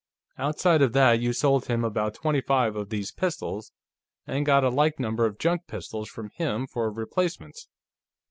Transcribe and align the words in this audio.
"Outside 0.39 0.81
of 0.81 0.93
that, 0.93 1.19
you 1.19 1.31
sold 1.31 1.67
him 1.67 1.83
about 1.83 2.15
twenty 2.15 2.41
five 2.41 2.75
of 2.75 2.89
these 2.89 3.11
pistols, 3.11 3.71
and 4.25 4.47
got 4.47 4.63
a 4.63 4.69
like 4.69 4.99
number 4.99 5.27
of 5.27 5.37
junk 5.37 5.67
pistols 5.67 6.09
from 6.09 6.31
him, 6.31 6.65
for 6.65 6.91
replacements." 6.91 7.67